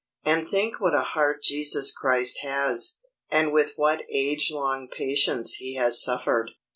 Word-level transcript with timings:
And 0.25 0.47
think 0.47 0.79
what 0.81 0.95
a 0.95 1.01
heart 1.03 1.43
Jesus 1.43 1.91
Christ 1.91 2.39
has, 2.41 2.97
and 3.29 3.53
with 3.53 3.73
what 3.75 4.01
age 4.09 4.49
long 4.51 4.87
patience 4.87 5.53
he 5.59 5.75
has 5.75 6.01
suffered! 6.01 6.49